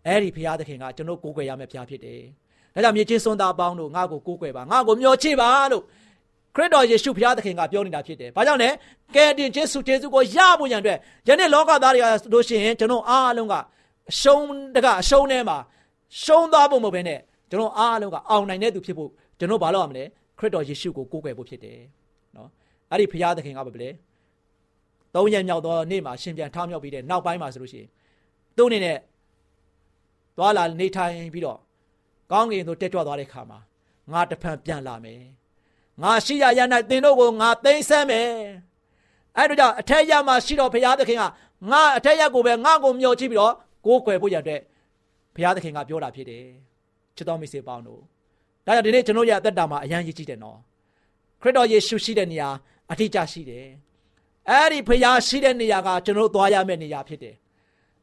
[0.06, 2.20] အဲ့ဒီဘုရားသခင်ကကျွန်တော်ကိုးကွယ်ရမယ့်ဘုရားဖြစ်တယ်
[2.74, 5.82] ဒါကြောင့်မြေချင်းစွန်းသားအပေါင်းတို့ငါ့ကိုကိုးကွယ်ပါငါ့ကိုမျှော်ချပါလို့
[6.56, 8.68] ခရစ်တော်ယေရှုဘုရားသခင်ကပြောနေတာဖြစ်တယ်။ဘာကြောင့်လဲ။
[9.14, 10.98] ကယ်တင်ခြင်းစုကျေးဇူးကိုရဖို့ရန်အတွက်
[11.28, 13.54] ယနေ့လောကသားတွေကလို့ရှိရင်ကျွန်တော်အားလုံးက
[14.10, 15.58] အရှုံးတကအရှုံးထဲမှာ
[16.22, 17.18] ရှုံးသွားဖို့မဟုတ်ဘဲနဲ့
[17.50, 20.04] ကျွန်တော်အားလုံးကအောင်နိုင်တဲ့သူဖြစ်ဖို့ကျွန်တော်ဘာလုပ်ရမလဲ
[20.42, 21.78] ခရစ်တော်ယေရှုကိုကိုးကွယ်ဖို့ဖြစ်တယ်။
[22.36, 22.48] နော်။
[22.90, 23.90] အဲ့ဒီဘုရားသခင်ကဘာလဲ။
[25.14, 27.88] သုံးရက်မြောက်သောနေ့မှာရှင်ပြန်ထောင်းမြောက်ပြီးတဲ့နောက်ပိုင်းမှာဆိုလို့ရှိရင်
[28.56, 28.98] သူ့အနေနဲ့
[30.36, 31.58] သွားလာနေထိုင်ပြီးတော့
[32.32, 33.58] ကောင်းကင်သို့တက်ကြွသွားတဲ့ခါမှာ
[34.12, 35.22] ငါတဖန်ပြန်လာမယ်
[36.02, 38.28] ငါရှိရရ၌သင်တို့ကိုငါသိမ်းဆမ်းမယ်
[39.36, 41.22] အဲ့တို့ကြောင့်အထက်ရမှာရှိတော်ဘုရားသခင်က
[41.70, 43.54] ငါအထက်ရကိုပဲငါကိုမျှော်ကြည့်ပြီးတော့
[43.86, 44.60] ကိုးကွယ်ဖို့ရတဲ့
[45.34, 46.44] ဘုရားသခင်ကပြောတာဖြစ်တယ်
[47.16, 48.02] ချစ်တော်မိတ်ဆွေပေါင်းတို့
[48.65, 50.57] ဒါကြောင့်ဒီနေ့ကျွန်တော်ရဲ့အသက်တာမှာအရန်ရည်ကြည့်တယ်နော်
[51.41, 52.49] ခရစ်တော်ယေရှုရှိတဲ့နေရာ
[52.91, 53.65] အထီးကျရှိတယ်
[54.49, 57.35] အဲ့ဒီဘုရားရှိတဲ့နေရာကကျွန်တော်သွားရမယ့်နေရာဖြစ်တယ်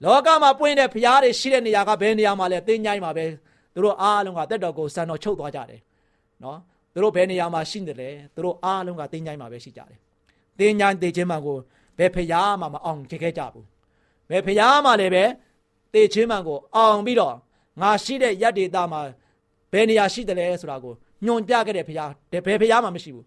[0.02, 3.26] လောကမှာပွင့်တဲ့ဘုရားတွေရှိတဲ့နေရာကဘယ်နေရာမှာလဲတင်းញိုင်းမှာပဲ
[3.74, 5.80] သူတို့အားလုံးကတက်တော်ကိုစံတော်ချုပ်သွားကြတယ်
[6.42, 6.58] နော်
[6.92, 9.98] သူတို့ဘယ်နေရာမှာရှိနေတယ်သူတို့အားလုံးကတင်းញိုင်းမှာပဲရှိကြတယ်
[10.58, 11.58] တင်းញိုင်းတေခြင်းမှကို
[11.98, 13.66] ဘယ်ဖျားမှမအောင်ကြခဲ့ကြဘူး
[14.30, 15.24] ဘယ်ဖျားမှလည်းပဲ
[15.94, 17.34] တေခြင်းမှကိုအောင်ပြီးတော့
[17.80, 19.00] ငါရှိတဲ့ရက်ဒေတာမှာ
[19.71, 20.93] ဘယ်နေရာရှိတယ်လဲဆိုတာကို
[21.25, 23.25] ညွန်ပြခဲ့တဲ့ဖျားဘယ်ဖျားမှမရှိဘူး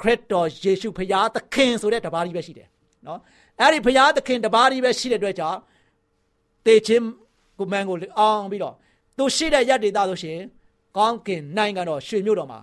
[0.00, 2.68] ခရစ်တော်ယေရှုဖျားသခင်ဆိုတဲ့တပါးကြီးပဲရှိတယ်
[3.06, 3.20] နော်
[3.60, 5.58] အဲ့ဒီဖျားသခင်တပါးကြီးပဲရှိတဲ့အတွက်ကြောင့်
[6.66, 7.04] တေခြင်း
[7.58, 8.74] ကိုမန်ကိုအောင်ပြီးတော့
[9.16, 10.38] သူရှိတဲ့ရက်ဒေတာဆိုရှင်
[10.96, 12.60] ကောင်းကင်နိုင်ငံတော်ရွှေမြို့တော်မှာ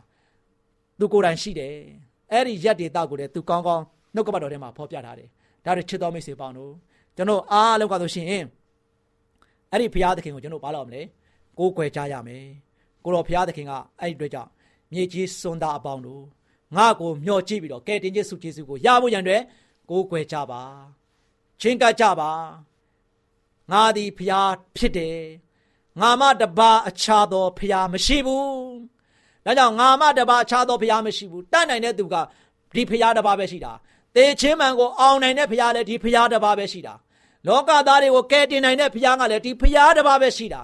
[1.00, 1.74] သူကိုယ်တိုင်ရှိတယ်
[2.32, 3.84] အဲ့ဒီရက်ဒေတာကိုလည်းသူကောင်းကောင်း
[4.16, 5.30] နှုတ်ကပတ်တော်ထဲမှာဖော်ပြထားတယ်
[5.66, 6.72] ဒါတွေချစ်တော်မိတ်ဆွေပေါင်းတို့
[7.18, 8.28] ကျွန်တော်အားလုံးကဆိုရှင်
[9.72, 11.02] အဲ့ဒီဘုရားသခင်ကိုကျွန်တော်ဘာလို့မလဲ
[11.58, 12.46] ကိုးကွယ်ကြရမယ်
[13.04, 14.50] ကိုတော်ဘုရားသခင်ကအဲ့ဒီအတွက်ကြောင့်
[14.92, 16.24] မြေကြီးစွန်သားအပေါင်းတို့
[16.76, 19.42] ငါ့ကိုမျှော်ကြည့်ပြီးတော့ကဲတင်ခြင်းစုကျေးဇူးကိုရဖို့ရန်အတွက်
[19.90, 20.62] ကိုးကွယ်ကြပါ
[21.62, 22.32] ချင်းကပ်ကြပါ
[23.72, 25.20] ငါသည်ဘုရားဖြစ်တယ်
[26.02, 28.48] ငါမတပါအခြားသောဘုရားမရှိဘူး
[29.46, 32.16] ဒါကြောင့်ငါမတပါအခြားသောဘုရားမရှိဘူးတတ်နိုင်တဲ့သူက
[32.76, 33.74] ဒီဘုရားတပါပဲရှိတာ
[34.16, 36.94] တေချင်းမှန်ကိုအောင်နိုင်တဲ့ဘုရားလည်းဒီဘုရားတပါပဲရှိတာ
[37.48, 40.62] လောကသားတွေကိုကယ်တင်နိုင်တဲ့ဘုရားကလည်းဒီဘုရားတပါပဲရှိတာ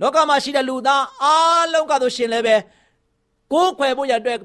[0.00, 2.56] လောကမှာရှိတဲ့လူသားအားလုံးကဆိုရှင်လည်းပဲ
[3.52, 4.38] ကိုးကွယ်ဖို့ရတဲ့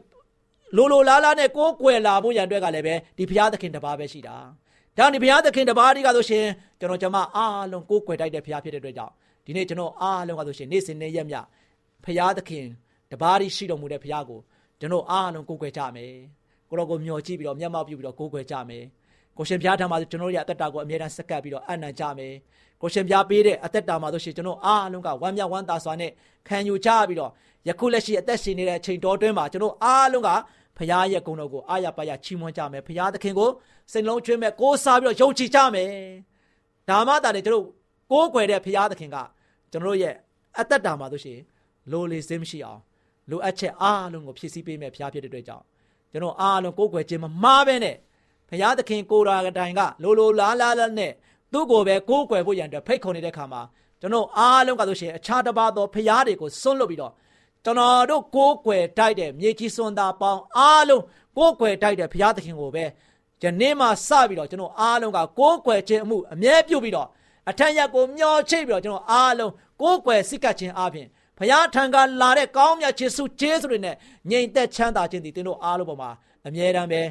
[0.75, 4.35] လိုလိုလားလားနဲ့ကိုးကွယ်လာဖို့ရတဲ့ကလည်းပဲဒီဘုရားသခင်တပါပဲရှိတာ
[4.97, 6.45] ဒါဒီဘုရားသခင်တပါးဒီကဆိုရှင်
[6.79, 9.13] ကျွန်တော်ကျမအားလုံးကိုးကွယ်တိုက်တဲ့ဘုရားဖြစ်တဲ့အတွက်ကြောင့်
[9.45, 11.35] ဒီနေ့ကျွန်တော်အားလုံးကဆိုရှင်နေ့စဉ်နေ့ရက်မြ
[12.03, 12.65] ဘုရားသခင်
[13.11, 14.39] တပါးဒီရှိတော်မူတဲ့ဘုရားကို
[14.79, 16.13] ကျွန်တော်အားလုံးကိုးကွယ်ကြမယ်
[16.69, 18.83] ကိုတော်ကိုမျှော်ကြည့်ပြီးတော့မျက်မှောက်ပြုပြီးတော့ကိုးကွယ်ကြမယ်
[19.37, 22.33] ကိုရှင်ဘုရားထံမှာကျွန်တော်ရဲ့အသက်တာကိုအမြဲတမ်းစက္ကပ်ပြီးတော့အနံ့ကြမယ်
[22.81, 26.11] ကိုရှင်ဘုရားပေးတဲ့အသက်တာမှာဆိုရှင်ကျွန်တော်အားလုံးကဝမ်းမြောက်ဝမ်းသာစွာနဲ့
[26.47, 27.31] ခံယူကြပြီးတော့
[27.67, 30.29] ယခုလက်ရှိအသက်ရှင်နေတဲ့အချိန်တော်တွင်းမှာကျွန်တော်အားလုံးက
[30.77, 33.49] ဘုရားရဲ့ဂုဏ်တော်ကိုအားရပါရချီးမွမ်းကြမယ်ဘုရားသခင်ကို
[33.91, 35.89] စိတ်လုံးကျွေးမဲ့ကိုးစားပြီးတော့ယုံကြည်ကြမယ်
[36.89, 37.65] ဒါမှသာလေကျွန်တော်
[38.11, 39.17] ကိုးကွယ်တဲ့ဘုရားသခင်က
[39.71, 40.15] ကျွန်တော်ရဲ့
[40.59, 41.39] အသက်တာမှာဆိုရှင်
[41.91, 42.81] လိုလေစင်းမရှိအောင်
[43.29, 45.63] လိုအပ်ချက်အားလုံးကိုဖြည့်ဆည်းပေးမယ်ဘုရားဖြစ်တဲ့အတွက်ကြောင့်
[46.11, 47.95] ကျွန်တော်အားလုံးကိုးကွယ်ခြင်းမမှားပဲနဲ့
[48.49, 51.11] ဘုရားသခင်ကိုယ်တော်တိုင်ကလိုလိုလားလားလားနဲ့
[51.53, 53.61] သူ့ကိုပဲကိုးကွယ်ဖို့ရန်အတွက်ဖိတ်ခေါ်နေတဲ့ခါမှာ
[54.01, 57.13] ကျွန်တော်အားလုံးကဆိုရှင်အခြားတစ်ပါးသောဘုရားတွေကိုစွန့်လွတ်ပြီးတော့
[57.65, 61.03] ကျွန်တော်တို့ကိုးကွယ်တိုက်တဲ့မြေကြီးစွန်သားပေါင်းအားလုံး
[61.37, 62.83] ကိုးကွယ်တိုက်တဲ့ဘုရားသခင်ကိုပဲ
[63.43, 67.07] ယနေ့မှစပြီးတော့ကျွန်တော်အားလုံးကကိုးကွယ်ခြင်းအမှုအမြဲပြုပြီးတော့
[67.49, 71.07] အထက်ရက်ကိုမျောချိတ်ပြီးတော့ကျွန်တော်အားလုံးကိုးကွယ်စိတ်ကပ်ခြင်းအပြင်
[71.37, 73.95] ဘုရားထံကလာတဲ့ကောင်းမြတ်ခြင်းစုကျေးဇူးတွေနဲ့
[74.29, 76.09] ငြိမ်သက်ချမ်းသာခြင်းဒီသင်တို့အားလုံးပေါ်မှာ
[76.47, 77.01] အမြဲတမ်းပဲ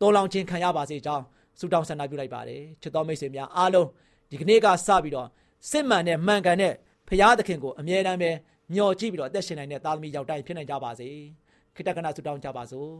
[0.00, 1.24] တော်လောင်ခြင်းခံရပါစေကြောင်း
[1.58, 3.88] ဆုတောင်းဆန္ဒပြုလိုက်ပါတယ်ချစ်တော်မိတ်ဆွေများအားလုံး
[4.30, 5.28] ဒီကနေ့ကစပြီးတော့
[5.70, 6.74] စစ်မှန်တဲ့မှန်ကန်တဲ့
[7.08, 8.30] ဘုရားသခင်ကိုအမြဲတမ်းပဲ
[8.72, 11.08] မျှော်ကြည့်ပြီးတော့အသက်ရှင်နိုင်တဲ့သားသမီးယောက်ျားဖြစ်နိုင်ကြပါစေ
[11.74, 12.90] ခိတ္တကနာဆုတောင်းကြပါစို့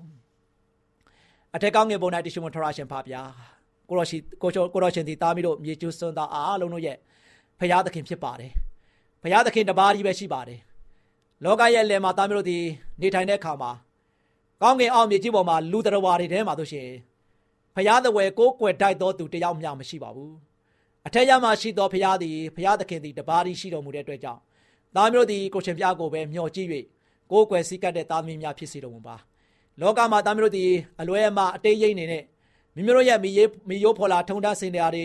[1.54, 3.22] အထက်ကောင်းငယ်ပုံ၌တရှိမထရရှင်ပါဗျာ
[3.88, 6.96] ကိုရောရှိကိုချိုကိုရောရှင်ဒီသားမီးတို့မြေကျူးစွန်းသားအားလုံးတို့ရဲ့
[7.58, 8.52] ဖရာသခင်ဖြစ်ပါတယ်
[9.22, 10.60] ဖရာသခင်တပါးကြီးပဲရှိပါတယ်
[11.44, 12.58] လောကရဲ့လယ်မှာသားမီးတို့ဒီ
[13.00, 13.70] နေထိုင်တဲ့အခါမှာ
[14.62, 16.88] ကောင်းကင်အောင်မြေကြီးပေါ်မှာလူတော်ဝါတွေထဲမှာဆိုရှင်
[17.74, 20.34] ဖရာသဝယ်ကိုကွယ်တိုက်တော်သူတယောက်မျှမရှိပါဘူး
[21.06, 24.40] အထက်ရမှာရှိတော်ဖရာသည်ဖရာသခင်သည်တပါးကြီးရှိတော်မူတဲ့အတွက်ကြောင့်
[24.94, 26.68] သားမျိုးသည်ကိုရှင်ပြကိုပဲမျှော်ကြည့်၍
[27.30, 29.16] ကိုယ်ကွယ်စည်းကပ်တဲ့သားသမီးများဖြစ်စေတော်မူပါ
[29.80, 32.24] လောကမှာသားမျိုးသည်အလွဲအမအတိတ်ရိပ်နေနဲ့
[32.74, 35.04] မိမိတို့ရဲ့မိရေးမိယိုးဖော်လာထုံတန်းစင်တရားတွေ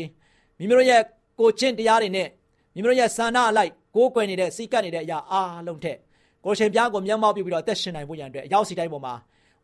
[0.59, 1.01] မိမိတို့ရဲ့
[1.39, 2.27] ကိုချင်းတရားတွေနဲ့
[2.75, 5.97] မိမိတို့ရဲ့ဆန္ဒအလိုက်ကိုယ်ကွယ်နေတဲ့စည်းကပ်နေတဲ့အရာအားလုံးထက်
[6.45, 9.13] ကိုရှင်ပြကိုမျက်မှောက်ပြုပြီးတော့အသက်ရှင်နိုင်ဖို့ရန်အတွက်အရောက်စီတိုင်းပေါ်မှာ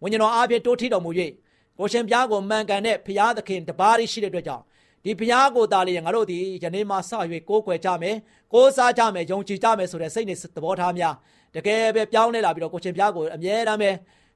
[0.02, 1.12] ဝိညာဉ်တော်အားဖြင့်တိုးထီတော်မူ၍
[1.80, 4.64] ကိုရှင်ပြကိုမှန်ကန်တဲ့ဘုရားသခင်တပါးရှိတဲ့အတွက်ကြောင့်
[5.04, 7.12] ဒီဘုရားကိုတားလျင်ငါတို့ဒီယနေ့မှစ၍
[7.50, 8.16] ကိုးကွယ်ကြမယ်
[8.54, 11.14] ကိုးစားကြမယ်ယုံကြည်ကြမယ်ဆိုတဲ့စိတ်နဲ့သဘောထားများ
[11.56, 13.92] တကယ်ပဲပြောင်းလဲလာပြီးတော့ကိုရှင်ဘုရားကိုအမြဲတမ်းပဲ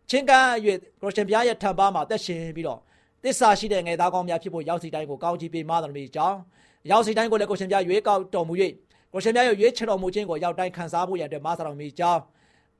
[0.10, 0.46] ချင်းကပ်၍
[1.02, 2.80] ကိုရှင်ဘုရားရဲ့ထံပါမှာသက်ရှင်ပြီးတော့
[3.24, 6.38] တစ္ဆာရှိတဲ့ငယ်သားကောင်းများဖြစ်ဖို့ရောက်စီတိုင်းကိုကောင်းချီးပေးမတော်မူကြောင်း
[6.92, 8.54] ရောက်စီတိုင်းကိုလည်းကိုရှင်ဘုရားရွေးကောက်တော်မူ၍
[9.14, 12.22] ကိုရှင်မြတ်ရဲ့ရွေးချယ်တော်မူခြင်းကိုရောက်တိုင်းခံစားဖို့ရတဲ့မဆာတော်မီကြောင်း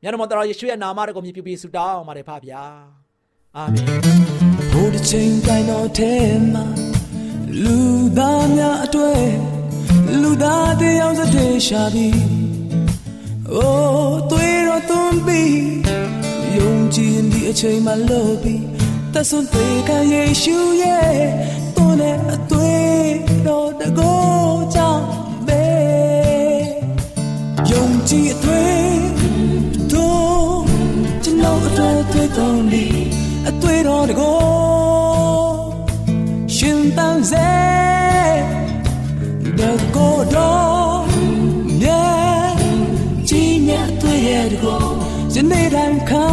[0.02, 3.09] မြတ်တော်ယေရှုရဲ့နာမတော်ကိုမြည်ပြဆုတောင်းပါတယ်ဖဗျာ
[3.58, 3.86] အာမင်
[4.72, 6.14] ဘုရားချင်းတိုင်းတော်ထဲ
[6.54, 6.66] မှာ
[7.64, 7.78] လူ
[8.18, 9.28] သားများအတွေ့
[10.22, 12.22] လူသားတယောက်စတဲ့ရှာပြီး
[13.54, 15.62] အိုးသွေးတော်သွန်ပြီး
[16.58, 18.64] ယုံကြည်ဒီအချိန်မှလို့ပြီး
[19.14, 21.18] သဆွန်သေးကယေရှုရဲ့
[21.76, 23.14] သွန်တဲ့အသွေး
[23.48, 24.28] တော်တကော
[24.76, 25.06] ကြောင့်
[25.48, 25.64] ပဲ
[27.72, 29.00] ယုံကြည်အသွေး
[29.92, 30.62] တို့
[31.24, 32.79] ကျွန်တော်အတွက်သွေးတော်နေအသွေး
[33.88, 34.40] တော်တကော
[36.56, 37.50] ရှင်တန်စေ
[39.60, 39.62] တ
[39.96, 41.02] ကောတော်
[41.82, 42.56] မြတ်
[43.30, 44.84] ကြီးမြတ်သွေးရဲ့တကော
[45.34, 46.28] ယနေ့တိုင်းခါ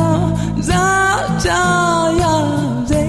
[0.69, 1.51] စားကြ
[2.21, 2.25] ရ
[2.91, 3.05] စေ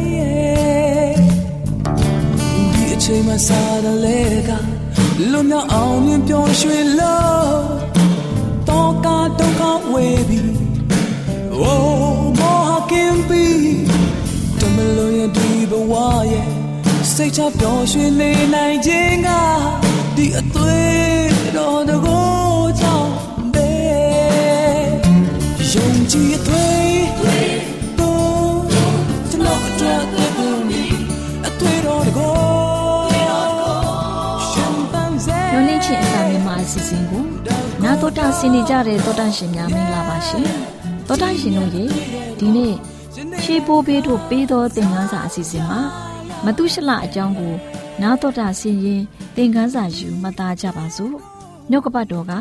[2.38, 4.50] ဒီအချိန်မှာစားတယ်လေက
[5.32, 7.56] လွန်မြောက်အောင်မြင်ပျော်ရွှင်လို့
[8.70, 9.62] တော့ကာဒုက္ခ
[9.94, 10.08] ဝေ
[17.20, 19.30] စိတ်ချပျော်ရွှင်နေနိုင်ခြင်းက
[20.18, 22.28] ဒီအသွေးတော်တကို
[22.80, 23.12] ကြောင့်
[23.54, 23.72] ပဲ
[25.72, 27.06] ယုံကြည်အသွေး
[28.00, 28.58] တော်
[29.32, 30.54] ကျွန်တော်အတွက်တဲ့ဘုံ
[31.48, 32.34] အသွေးတော်တကို
[34.50, 37.24] ရှင်ပန်းစေညနေချင်းအစာမြန်မာအစီအစဉ်ကို
[37.84, 40.46] နာတော်တာဆင်နေကြတဲ့တောတန့်ရှင်များမင်္ဂလာပါရှင်
[41.08, 41.84] တောတန့်ရှင်တို့ရေ
[42.40, 42.74] ဒီနေ့
[43.44, 45.82] ရှေးပိုးပေးတို့ပေးသောသင်ခန်းစာအစီအစဉ်မှာ
[46.46, 47.54] မတုရှလအကြောင်းကို
[48.02, 49.02] နာတော်တာဆင်ရင်
[49.36, 51.16] သင်ခန်းစာယူမှတ်သားကြပါစို့
[51.70, 52.34] နှုတ်ကပတ်တော်က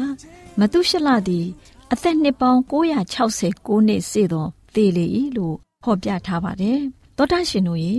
[0.58, 1.46] မတုရှလသည်
[1.92, 5.06] အသက်နှစ်ပေါင်း969နှစ်စေသောသေလေ၏
[5.36, 6.80] လို့ဟောပြထားပါတယ်
[7.16, 7.96] တောတန့်ရှင်တို့ရေ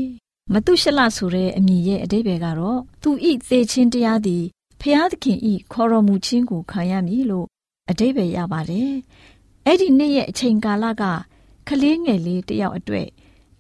[0.54, 4.44] မတုရှလဆိုတဲ့အမည်ရဲ့အဓိပ္ပာယ်ကတော့သူဤသေခြင်းတရားသည်
[4.82, 7.48] ဖျားသခင်ဤခေါ်တော်မူခြင်းကိုခံရမည်လို့
[7.90, 8.92] အဓိပ္ပာယ်ရပါတယ်။
[9.66, 11.04] အဲ့ဒီနေ့ရဲ့အချိန်ကာလက
[11.68, 13.08] ကလေးငယ်လေးတယောက်အတွက်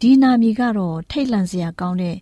[0.01, 2.17] ဒီနာမည်ကတော့ထိတ်လန့်စရာကောင်းတဲ့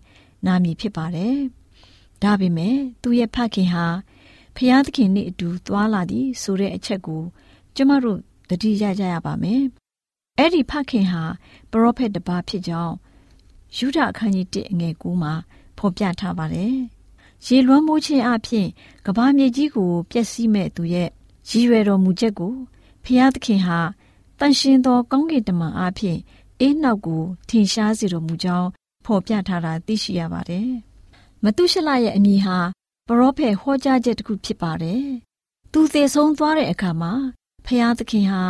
[0.46, 1.36] နာမည်ဖြစ်ပါတယ်။
[2.22, 3.86] ဒါပေမဲ့သူ့ရဲ့ဖခင်ဟာ
[4.56, 7.22] ဖျားသခင်နဲ့အတူသွားလာသည်ဆိုတဲ့အချက်ကို
[7.76, 9.62] ကျမတို့သတိရကြရပါမယ်။
[10.38, 11.22] အဲ့ဒီဖခင်ဟာ
[11.70, 12.94] ပရောဖက်တစ်ပါးဖြစ်ကြောင်း
[13.76, 15.34] ယူဒအခန်းကြီး1အငယ်9မှာ
[15.78, 16.74] ဖော်ပြထားပါတယ်။
[17.46, 18.66] ရေလွှမ်းမိုးခြင်းအပြင်
[19.06, 21.08] ကဘာမြေကြီးကိုပျက်စီးမဲ့သူရဲ့
[21.48, 22.54] ရည်ရွယ်တော်မူချက်ကို
[23.04, 23.80] ဖျားသခင်ဟာ
[24.38, 26.18] တန်ရှင်သောကောင်းကင်တမန်အပြင်
[26.60, 28.68] အေးနောက်ကိုထင်ရှားစေတော်မူကြောင်း
[29.04, 30.70] ဖော်ပြထားတာသိရှိရပါတယ်။
[31.44, 32.58] မတုရှလရဲ့အမည်ဟာ
[33.06, 35.04] ပရောဖက်ဟောကြားချက်တစ်ခုဖြစ်ပါတယ်။
[35.72, 37.12] သူသေဆုံးသွားတဲ့အခါမှာ
[37.66, 38.42] ဖျားသခင်ဟာ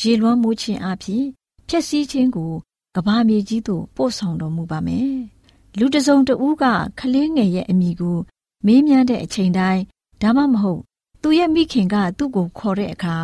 [0.00, 1.24] ရေလွှမ်းမိုးခြင်းအပြင်
[1.68, 2.52] ဖျက်ဆီးခြင်းကို
[2.94, 5.14] ကဘာမြေကြီးသို့ပို့ဆောင်တော်မူပါမယ်။
[5.78, 6.64] လူတစုံတဦးက
[6.98, 8.18] ခလင်းငယ်ရဲ့အမိကို
[8.66, 9.82] မေးမြန်းတဲ့အချိန်တိုင်း
[10.22, 10.80] ဒါမှမဟုတ်
[11.22, 13.16] သူရဲ့မိခင်ကသူ့ကိုခေါ်တဲ့အခါ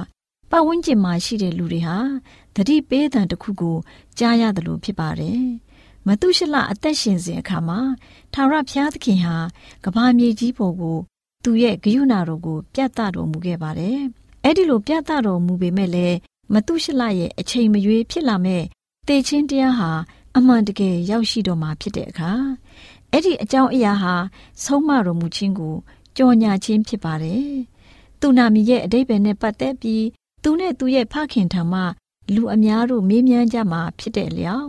[0.50, 1.98] ပတ်ဝန်းကျင်မှာရှိတဲ့လူတွေဟာ
[2.54, 3.76] သတိပေးသံတစ်ခုကို
[4.18, 5.42] ကြားရတယ်လို့ဖြစ်ပါတယ်။
[6.06, 7.80] မတုရှလအသက်ရှင်စဉ်အခါမှာ
[8.32, 9.36] ထာဝရဘုရားသခင်ဟာ
[9.84, 10.98] ကဘာမြေကြီးပေါ်ကို
[11.44, 13.98] သူရဲ့ဂရုဏာတော်ကို ပြသတော်မူခဲ့ပါတယ်။
[14.44, 16.16] အဲ့ဒီလိုပြသတော်မူပေမဲ့လည်း
[16.52, 18.62] မတုရှလရဲ့အချိန်မရွေးဖြစ်လာမဲ့
[19.08, 19.90] တေချင်းတရားဟာ
[20.36, 22.32] အမှန်တကယ်ရောက်ရှိတော်မှာဖြစ်တဲ့အခါ
[23.10, 24.14] အဲ့ဒီအကြောင်းအရာဟာ
[24.64, 25.74] ဆုံးမတော်မူခြင်းကို
[26.16, 27.50] ကြော်ညာခြင်းဖြစ်ပါတယ်။
[28.20, 30.04] သူနာမီရဲ့အတိတ်ပဲနဲ့ပတ်သက်ပြီး
[30.42, 31.80] သူနဲ့သူရဲ့ဖခင်ထံမှ
[32.34, 34.68] လူအများတို့မေးမြန်းကြမှာဖြစ်တဲ့လျောက်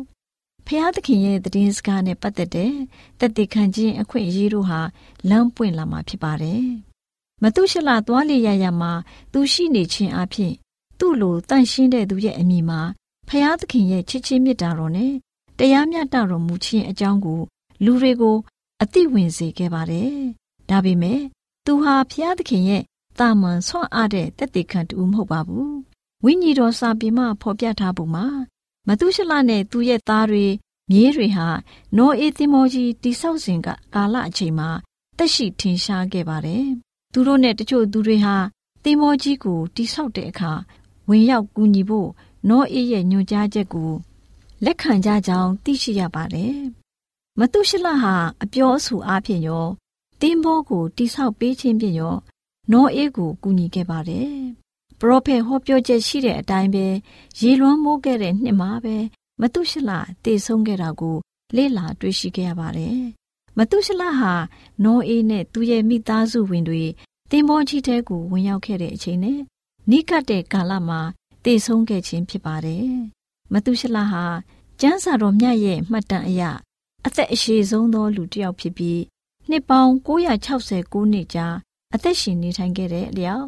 [0.68, 2.74] ဖျားသခင်ရဲ့တည်င်းစကားနဲ့ပတ်သက်တဲ့
[3.20, 4.82] တက်တည်ခံခြင်းအခွင့်အရေးတို့ဟာ
[5.30, 6.66] လမ်းပွင့်လာမှာဖြစ်ပါတယ်။
[7.42, 8.92] မတုရှလသွားလေရရမှာ
[9.34, 10.54] သူရှိနေခြင်းအပြင်
[11.00, 12.82] သူ့လိုတန့်ရှင်းတဲ့သူရဲ့အမိမှာ
[13.28, 15.14] ဖျားသခင်ရဲ့ချစ်ချင်းမေတ္တာတော်နဲ့
[15.60, 17.42] တရားမျှတတော်မူခြင်းအကြောင်းကို
[17.86, 18.38] လူတွေကို
[18.82, 20.14] အသိဝင်စေခဲ့ပါတယ်။
[20.70, 21.22] ဒါပေမဲ့
[21.66, 22.84] သူဟာဖျားသခင်ရဲ့
[23.20, 25.72] တာမန်ဆွမ်းအားတဲ့တက်တည်ခံတူမဟုတ်ပါဘူး။
[26.24, 28.26] ဝိညာဉ်တော်စာပေမှာဖော်ပြထားပုံမှာ
[28.88, 30.46] မတုရှလနဲ့သူ့ရဲ့သားတွေ
[30.92, 31.48] မြေးတွေဟာ
[31.98, 34.70] နောအေသင်မောကြီးတိဆောက်စဉ်ကကာလအချိန်မှာ
[35.18, 36.66] တက်ရှိထင်ရှားခဲ့ပါတယ်။
[37.14, 38.36] သူတို့နဲ့တချို့သူတွေဟာ
[38.84, 40.52] သင်မောကြီးကိုတိဆောက်တဲ့အခါ
[41.10, 42.10] ဝင်ရောက်ကူညီဖို့
[42.50, 43.92] နောအေရဲ့ညွှန်ကြားချက်ကို
[44.66, 46.58] လက်ခံကြကြောင်းသိရှိရပါတယ်။
[47.40, 49.68] မတုရှလဟာအပြောအဆိုအားဖြင့်ရော
[50.22, 52.16] တင်းဘောကိုတိဆောက်ပေးခြင်းဖြင့်ရော
[52.72, 54.34] နောအေးကိုကူညီခဲ့ပါတယ်။
[55.00, 56.86] ပရောဖက်ဟောပြောချက်ရှိတဲ့အတိုင်းပဲ
[57.42, 58.96] ရေလွှမ်းမိုးခဲ့တဲ့နှစ်မှာပဲ
[59.42, 59.92] မတုရှလ
[60.24, 61.18] တည်ဆုံးခဲ့တာကို
[61.56, 63.00] လေ့လာတွေ့ရှိခဲ့ရပါတယ်။
[63.58, 64.34] မတုရှလဟာ
[64.84, 66.84] နောအေးနဲ့သူ့ရဲ့မိသားစုဝင်တွေ
[67.32, 69.40] တင်မောကြီးတဲကိုဝင်ရောက်ခဲ့တဲ့အချိန်နဲ့
[69.90, 71.00] နိကတ်တဲ့ကာလမှာ
[71.44, 72.88] တည်ဆုံးခဲ့ခြင်းဖြစ်ပါတယ်။
[73.54, 74.24] မတုရှလဟာ
[74.82, 76.42] ကျမ်းစာတော်မြတ်ရဲ့မှတ်တမ်းအရ
[77.06, 79.02] အသက်အရှည်ဆုံးသောလူတစ်ယောက်ဖြစ်ပြီး
[79.50, 81.48] နှစ်ပေါင်း969နှစ်ကြာ
[81.94, 83.46] အသက်ရှင်နေထိုင်ခဲ့တဲ့အလျောက်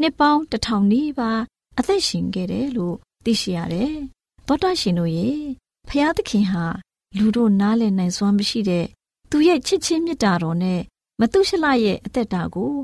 [0.00, 1.40] နှစ်ပေါင်းတစ်ထောင်နီးပါး
[1.78, 3.94] အသက်ရှင်ခဲ့တယ်လို့သိရှိရတယ်။
[4.46, 5.28] သောတာရှင်တို့ရေ
[5.88, 6.64] ဖျားသခင်ဟာ
[7.16, 8.86] လူတို့နားလည်နိုင်စွမ်းမရှိတဲ့
[9.30, 10.80] သူရဲ့ချစ်ချင်းမေတ္တာတော်နဲ့
[11.20, 12.74] မတုရှလရဲ့အသက်တာကို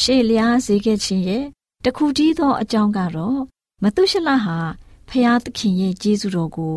[0.00, 1.44] ရှေ့လျားစေခဲ့ခြင်းရဲ့
[1.84, 3.40] တခုတည်းသောအကြောင်းကတော့
[3.82, 4.58] မတုရှလဟာ
[5.10, 6.76] ဖျားသခင်ရဲ့ကျေးဇူးတော်ကို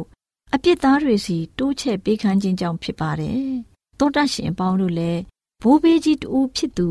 [0.54, 3.46] အပြစ်သားတွေစီတိုးချဲ့ပေးခန်းခြင်းကြောင့်ဖြစ်ပါတယ်။
[4.00, 5.22] သောတာရှင်အပေါင်းတို့လည်း
[5.62, 6.88] ဘိုးဘေးကြီးတူဖြစ်သူ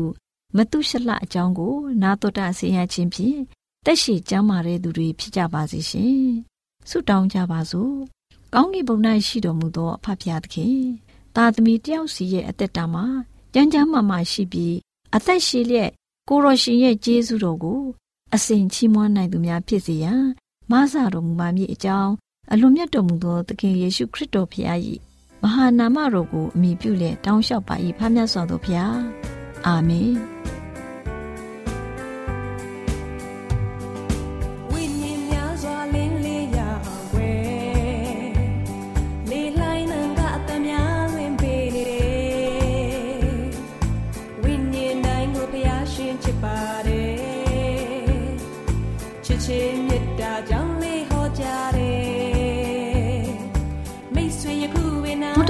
[0.55, 3.39] မတုရှလအကြောင်းကို နာတော်တာဆင်ရခြင်းဖြင့်
[3.85, 6.21] တက်ရှိကျမ်းမာတဲ့သူတွေဖြစ်ကြပါစေရှင်။
[6.89, 7.95] ဆုတောင်းကြပါစို့။
[8.53, 10.81] ကောင်းကင်ဘုံ၌ရှိတော်မူသောအဖဖျားသခင်
[11.35, 13.05] တာသမီတယောက်စီရဲ့အသက်တာမှာ
[13.53, 14.75] ကြမ်းကြမ်းမာမာရှိပြီး
[15.15, 15.91] အသက်ရှိလျက်
[16.29, 17.81] ကိုရရှင်ရဲ့ကျေးဇူးတော်ကို
[18.35, 20.23] အစဉ်ချီးမွမ်းနိုင်သူများဖြစ်စေရန်
[20.71, 22.11] မဆာတော်မူပါမည်အကြောင်း
[22.51, 24.67] အလွန်မြတ်တော်မူသောသခင်ယေရှုခရစ်တော်ဖခင်၏
[25.41, 30.11] မဟာနာမတော်ကိုအမိပြုလက်တောင်းလျှောက်ပါ၏ဖခင်မြတ်စွာသောဖခင် အာမင်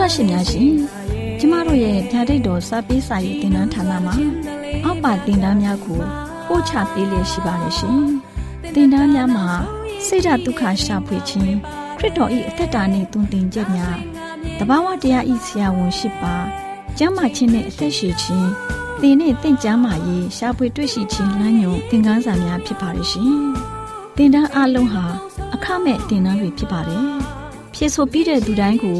[0.02, 1.01] တရှင်များရှင်
[1.44, 4.16] ကျမတို့ရဲ့ဓာတ်ရိတ်တော်စာပေးစာရေးတင်နန်းဌာနမှာ
[4.84, 6.02] အောက်ပါတင်ဒားများကို
[6.48, 8.02] ပို့ချပေးလျက်ရှိပါတယ်ရှင်
[8.76, 9.48] တင်ဒားများမှာ
[10.06, 11.56] ဆိဒ္ဓဒုက္ခရှာဖွေခြင်း
[11.98, 13.98] ခရစ်တော်၏အသက်တာနှင့်တုန်တင်ချက်များ
[14.60, 16.36] တဘာဝတရားဤဆရာဝန်ရှိပါ
[16.98, 18.50] ကျမ်းမာခြင်းနဲ့အသက်ရှိခြင်း
[19.02, 23.34] သင်နဲ့တင့်ကြမာရေးရှားပွေတွေ့ရှိခြင်းလမ်းညွန်သင်ခန်းစာများဖြစ်ပါရဲ့ရှင်။
[24.18, 25.06] တင်ဒန်းအလုံးဟာ
[25.54, 27.06] အခမဲ့တင်ဒန်းတွေဖြစ်ပါတယ်။
[27.76, 29.00] ဖြစ်ဆိုပြီးတဲ့သူတိုင်းကို